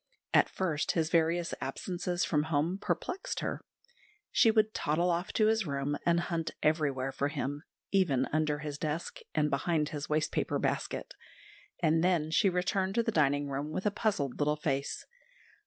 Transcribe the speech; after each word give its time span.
At 0.33 0.49
first 0.49 0.93
his 0.93 1.11
various 1.11 1.53
absences 1.61 2.25
from 2.25 2.45
home 2.45 2.79
perplexed 2.79 3.41
her. 3.41 3.63
She 4.31 4.49
would 4.49 4.73
toddle 4.73 5.11
off 5.11 5.31
to 5.33 5.45
his 5.45 5.67
room 5.67 5.95
and 6.07 6.21
hunt 6.21 6.49
everywhere 6.63 7.11
for 7.11 7.27
him, 7.27 7.61
even 7.91 8.25
under 8.33 8.57
his 8.57 8.79
desk 8.79 9.19
and 9.35 9.51
behind 9.51 9.89
his 9.89 10.09
waste 10.09 10.31
paper 10.31 10.57
basket, 10.57 11.13
and 11.83 12.03
then 12.03 12.31
she 12.31 12.49
returned 12.49 12.95
to 12.95 13.03
the 13.03 13.11
dining 13.11 13.47
room 13.47 13.69
with 13.69 13.85
a 13.85 13.91
puzzled 13.91 14.39
little 14.39 14.55
face. 14.57 15.05